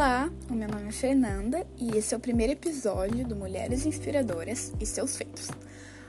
[0.00, 4.72] Olá, o meu nome é Fernanda e esse é o primeiro episódio do Mulheres Inspiradoras
[4.80, 5.50] e seus feitos.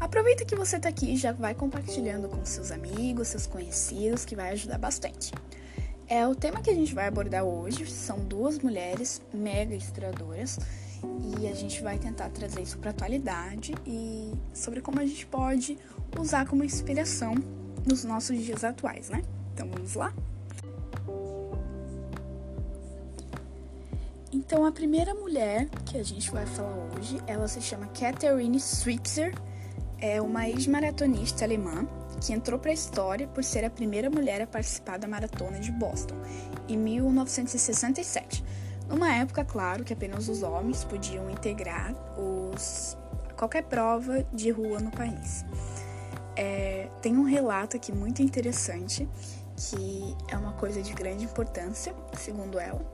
[0.00, 4.34] Aproveita que você está aqui e já vai compartilhando com seus amigos, seus conhecidos, que
[4.34, 5.34] vai ajudar bastante.
[6.08, 10.58] É o tema que a gente vai abordar hoje são duas mulheres mega inspiradoras
[11.38, 15.26] e a gente vai tentar trazer isso para a atualidade e sobre como a gente
[15.26, 15.76] pode
[16.18, 17.34] usar como inspiração
[17.86, 19.20] nos nossos dias atuais, né?
[19.52, 20.10] Então vamos lá?
[24.34, 29.32] Então, a primeira mulher que a gente vai falar hoje, ela se chama Catherine Switzer,
[29.96, 31.86] é uma ex-maratonista alemã
[32.20, 35.70] que entrou para a história por ser a primeira mulher a participar da maratona de
[35.70, 36.16] Boston
[36.68, 38.44] em 1967.
[38.88, 42.98] Numa época, claro, que apenas os homens podiam integrar os,
[43.36, 45.44] qualquer prova de rua no país.
[46.34, 49.08] É, tem um relato aqui muito interessante
[49.56, 52.84] que é uma coisa de grande importância, segundo ela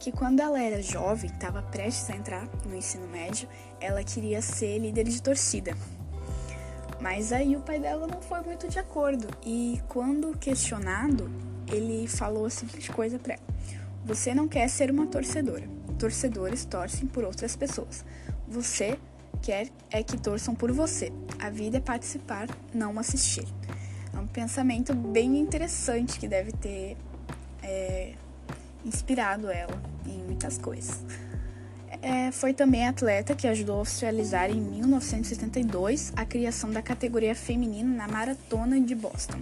[0.00, 3.46] que quando ela era jovem, estava prestes a entrar no ensino médio,
[3.78, 5.76] ela queria ser líder de torcida.
[6.98, 11.30] Mas aí o pai dela não foi muito de acordo e quando questionado,
[11.70, 13.42] ele falou a seguinte coisa para ela:
[14.04, 15.68] Você não quer ser uma torcedora.
[15.98, 18.04] Torcedores torcem por outras pessoas.
[18.48, 18.98] Você
[19.42, 21.12] quer é que torçam por você.
[21.38, 23.46] A vida é participar, não assistir.
[24.14, 26.96] É um pensamento bem interessante que deve ter
[27.62, 28.14] é,
[28.84, 31.00] inspirado ela em muitas coisas.
[32.02, 37.94] É, foi também atleta que ajudou a oficializar em 1972 a criação da categoria feminina
[37.94, 39.38] na maratona de Boston.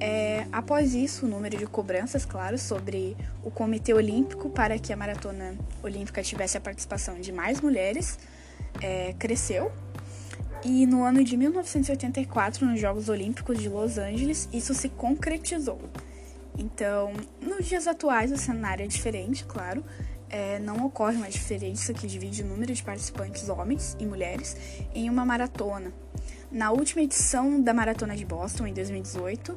[0.00, 4.96] É, após isso, o número de cobranças, claro, sobre o Comitê Olímpico para que a
[4.96, 8.18] maratona olímpica tivesse a participação de mais mulheres
[8.82, 9.72] é, cresceu.
[10.64, 15.78] E no ano de 1984, nos Jogos Olímpicos de Los Angeles, isso se concretizou.
[16.58, 19.82] Então, nos dias atuais o cenário é diferente, claro.
[20.28, 24.56] É, não ocorre uma diferença que divide o número de participantes homens e mulheres
[24.94, 25.92] em uma maratona.
[26.50, 29.56] Na última edição da Maratona de Boston, em 2018,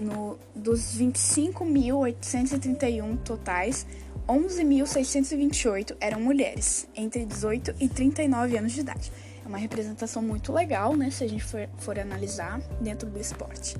[0.00, 3.86] no, dos 25.831 totais,
[4.26, 9.12] 11.628 eram mulheres, entre 18 e 39 anos de idade.
[9.44, 13.76] É uma representação muito legal, né, se a gente for, for analisar dentro do esporte.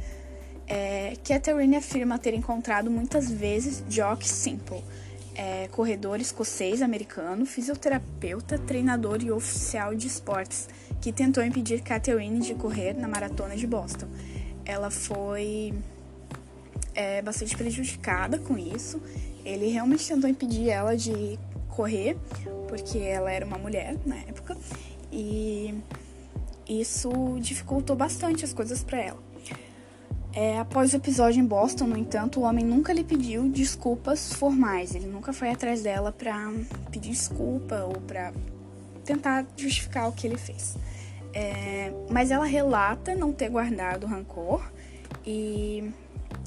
[0.74, 4.82] É, Catherine afirma ter encontrado muitas vezes Jock Simple,
[5.34, 12.94] é, corredor escocês-americano, fisioterapeuta, treinador e oficial de esportes, que tentou impedir Catherine de correr
[12.94, 14.06] na maratona de Boston.
[14.64, 15.74] Ela foi
[16.94, 18.98] é, bastante prejudicada com isso.
[19.44, 21.38] Ele realmente tentou impedir ela de
[21.68, 22.16] correr,
[22.66, 24.56] porque ela era uma mulher na época,
[25.12, 25.74] e
[26.66, 29.31] isso dificultou bastante as coisas para ela.
[30.34, 34.94] É, após o episódio em Boston, no entanto, o homem nunca lhe pediu desculpas formais.
[34.94, 36.50] Ele nunca foi atrás dela para
[36.90, 38.32] pedir desculpa ou para
[39.04, 40.76] tentar justificar o que ele fez.
[41.34, 44.62] É, mas ela relata não ter guardado rancor
[45.24, 45.90] e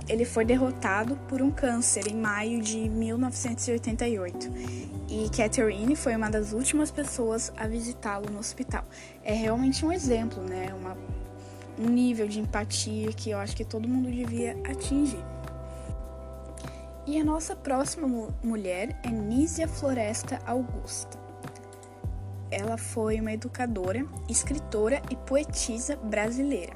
[0.07, 4.51] ele foi derrotado por um câncer em maio de 1988.
[5.09, 8.83] E Catherine foi uma das últimas pessoas a visitá-lo no hospital.
[9.23, 10.73] É realmente um exemplo, né?
[10.73, 10.97] Uma
[11.77, 15.23] um nível de empatia que eu acho que todo mundo devia atingir.
[17.07, 18.07] E a nossa próxima
[18.43, 21.19] mulher é Nízia Floresta Augusta.
[22.49, 26.73] Ela foi uma educadora, escritora e poetisa brasileira.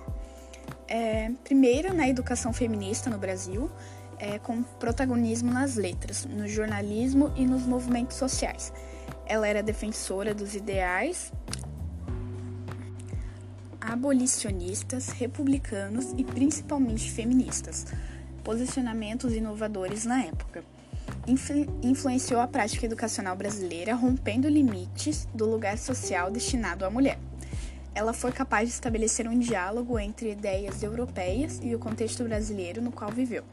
[0.88, 3.72] É, primeiro na educação feminista no Brasil,
[4.20, 8.74] é, com protagonismo nas letras, no jornalismo e nos movimentos sociais.
[9.26, 11.32] Ela era defensora dos ideais
[13.90, 17.88] abolicionistas, republicanos e principalmente feministas,
[18.44, 20.64] posicionamentos inovadores na época.
[21.28, 27.20] Influ influenciou a prática educacional brasileira, rompendo limites do lugar social destinado à mulher.
[27.96, 32.92] Ela foi capaz de estabelecer um diálogo entre ideias europeias e o contexto brasileiro no
[32.92, 33.44] qual viveu.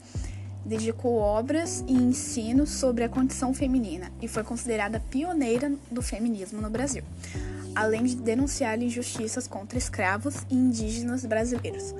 [0.64, 6.68] Dedicou obras e ensino sobre a condição feminina e foi considerada pioneira do feminismo no
[6.68, 7.02] Brasil
[7.76, 11.94] além de denunciar injustiças contra escravos e indígenas brasileiros.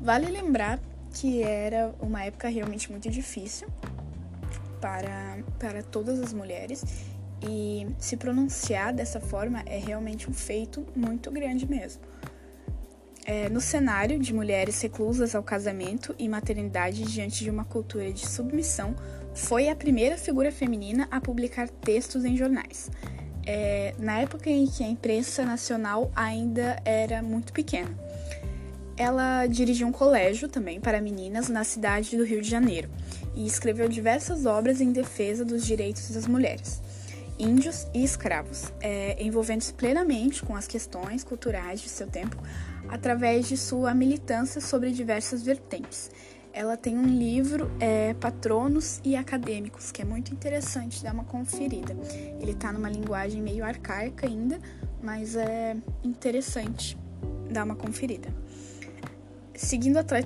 [0.00, 0.78] Vale lembrar
[1.14, 3.66] que era uma época realmente muito difícil
[4.82, 6.84] para, para todas as mulheres
[7.42, 12.02] e se pronunciar dessa forma é realmente um feito muito grande mesmo.
[13.24, 18.26] É, no cenário de mulheres reclusas ao casamento e maternidade diante de uma cultura de
[18.26, 18.94] submissão,
[19.34, 22.90] foi a primeira figura feminina a publicar textos em jornais
[23.46, 27.90] é, na época em que a imprensa nacional ainda era muito pequena.
[28.96, 32.88] Ela dirigiu um colégio também para meninas na cidade do Rio de Janeiro
[33.34, 36.80] e escreveu diversas obras em defesa dos direitos das mulheres,
[37.38, 42.36] índios e escravos, é, envolvendo-se plenamente com as questões culturais de seu tempo
[42.88, 46.10] através de sua militância sobre diversas vertentes.
[46.56, 51.96] Ela tem um livro, é, Patronos e Acadêmicos, que é muito interessante, dá uma conferida.
[52.40, 54.60] Ele está numa linguagem meio arcaica ainda,
[55.02, 56.96] mas é interessante
[57.50, 58.28] dar uma conferida.
[59.52, 60.22] Seguindo a, tra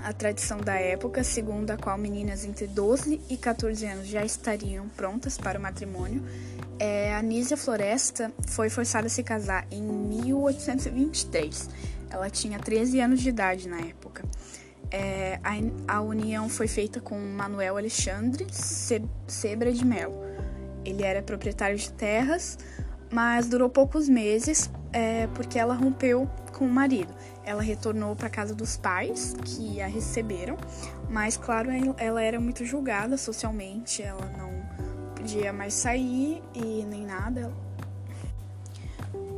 [0.00, 4.88] a tradição da época, segundo a qual meninas entre 12 e 14 anos já estariam
[4.88, 6.24] prontas para o matrimônio,
[6.80, 11.70] é, a Nísia Floresta foi forçada a se casar em 1823.
[12.10, 13.99] Ela tinha 13 anos de idade na época.
[14.90, 20.12] É, a, a, união foi feita com Manuel Alexandre Sebra de Mel.
[20.84, 22.58] Ele era proprietário de terras,
[23.12, 27.14] mas durou poucos meses é, porque ela rompeu com o marido.
[27.44, 30.56] Ela retornou para casa dos pais, que a receberam,
[31.08, 34.50] mas, claro, ela era muito julgada socialmente, ela não
[35.14, 37.52] podia mais sair e nem nada.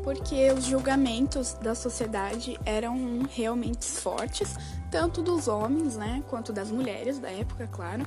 [0.02, 4.56] Porque os julgamentos da sociedade eram realmente fortes,
[4.90, 8.04] tanto dos homens, né, quanto das mulheres da época, claro,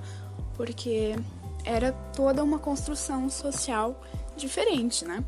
[0.56, 1.16] porque
[1.64, 4.02] era toda uma construção social
[4.36, 5.24] diferente, né?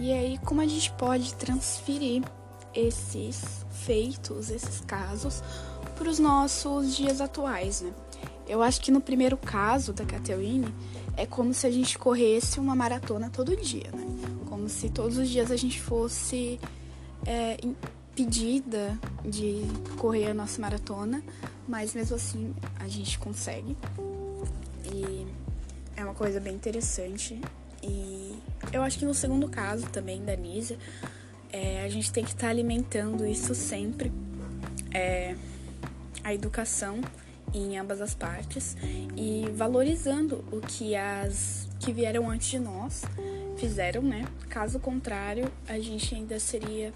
[0.00, 2.22] E aí, como a gente pode transferir
[2.74, 5.42] esses feitos, esses casos,
[5.96, 7.92] para os nossos dias atuais, né?
[8.46, 10.74] Eu acho que no primeiro caso da Catherine
[11.16, 14.33] é como se a gente corresse uma maratona todo dia, né?
[14.64, 16.58] Como se todos os dias a gente fosse
[17.26, 19.60] é, impedida de
[19.98, 21.22] correr a nossa maratona,
[21.68, 23.76] mas mesmo assim a gente consegue.
[24.90, 25.26] E
[25.94, 27.38] é uma coisa bem interessante.
[27.82, 28.38] E
[28.72, 30.78] eu acho que no segundo caso também da Nízia,
[31.52, 34.10] é, a gente tem que estar tá alimentando isso sempre.
[34.94, 35.36] É,
[36.22, 37.02] a educação
[37.52, 38.78] em ambas as partes
[39.14, 43.02] e valorizando o que as que vieram antes de nós
[43.56, 44.24] fizeram, né?
[44.48, 46.92] Caso contrário, a gente ainda seria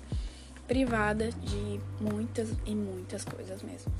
[0.66, 3.92] privada de muitas e muitas coisas mesmo.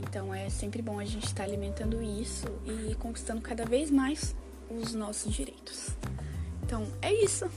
[0.00, 4.34] Então é sempre bom a gente estar tá alimentando isso e conquistando cada vez mais
[4.70, 5.90] os nossos direitos.
[6.62, 7.48] Então é isso.